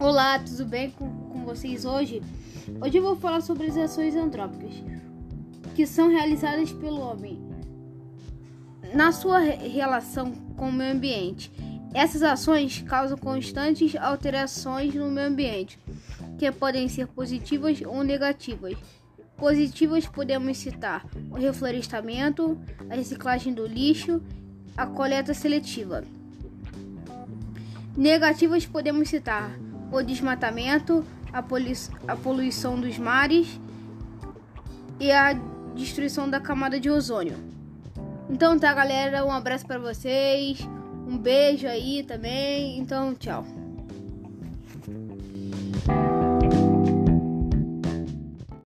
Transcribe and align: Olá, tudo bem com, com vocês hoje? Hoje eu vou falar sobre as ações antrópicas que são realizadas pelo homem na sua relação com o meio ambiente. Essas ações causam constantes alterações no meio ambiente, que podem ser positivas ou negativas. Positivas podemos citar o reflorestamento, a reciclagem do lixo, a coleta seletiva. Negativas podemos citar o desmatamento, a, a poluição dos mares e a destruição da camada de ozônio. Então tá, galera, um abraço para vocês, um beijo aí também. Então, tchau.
Olá, 0.00 0.38
tudo 0.38 0.64
bem 0.64 0.92
com, 0.92 1.10
com 1.10 1.44
vocês 1.44 1.84
hoje? 1.84 2.22
Hoje 2.80 2.98
eu 2.98 3.02
vou 3.02 3.16
falar 3.16 3.40
sobre 3.40 3.66
as 3.66 3.76
ações 3.76 4.14
antrópicas 4.14 4.72
que 5.74 5.84
são 5.84 6.08
realizadas 6.08 6.70
pelo 6.70 7.00
homem 7.00 7.36
na 8.94 9.10
sua 9.10 9.40
relação 9.40 10.30
com 10.56 10.68
o 10.68 10.72
meio 10.72 10.92
ambiente. 10.94 11.50
Essas 11.92 12.22
ações 12.22 12.80
causam 12.82 13.18
constantes 13.18 13.96
alterações 13.96 14.94
no 14.94 15.10
meio 15.10 15.26
ambiente, 15.26 15.76
que 16.38 16.52
podem 16.52 16.88
ser 16.88 17.08
positivas 17.08 17.80
ou 17.84 18.04
negativas. 18.04 18.78
Positivas 19.36 20.06
podemos 20.06 20.58
citar 20.58 21.04
o 21.28 21.34
reflorestamento, 21.34 22.56
a 22.88 22.94
reciclagem 22.94 23.52
do 23.52 23.66
lixo, 23.66 24.22
a 24.76 24.86
coleta 24.86 25.34
seletiva. 25.34 26.04
Negativas 27.96 28.64
podemos 28.64 29.08
citar 29.08 29.58
o 29.90 30.02
desmatamento, 30.02 31.04
a, 31.32 31.38
a 32.12 32.16
poluição 32.16 32.80
dos 32.80 32.98
mares 32.98 33.60
e 35.00 35.10
a 35.10 35.32
destruição 35.74 36.28
da 36.28 36.40
camada 36.40 36.78
de 36.78 36.90
ozônio. 36.90 37.36
Então 38.28 38.58
tá, 38.58 38.74
galera, 38.74 39.24
um 39.24 39.32
abraço 39.32 39.66
para 39.66 39.78
vocês, 39.78 40.58
um 41.06 41.16
beijo 41.16 41.66
aí 41.66 42.02
também. 42.02 42.78
Então, 42.78 43.14
tchau. 43.14 43.44